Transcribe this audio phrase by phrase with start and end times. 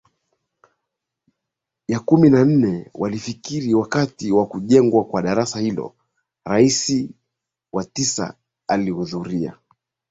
[1.87, 5.95] ya kumi na nane walifariki wakati wa kujengwa kwa daraja hilo
[6.45, 6.85] Rais
[7.93, 8.31] Xi
[8.67, 9.57] alihudhuria